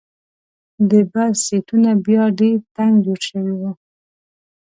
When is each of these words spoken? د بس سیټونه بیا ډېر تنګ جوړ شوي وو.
د 0.89 0.91
بس 1.11 1.35
سیټونه 1.47 1.89
بیا 2.05 2.23
ډېر 2.39 2.57
تنګ 2.75 2.93
جوړ 3.05 3.19
شوي 3.29 3.53
وو. 3.61 3.71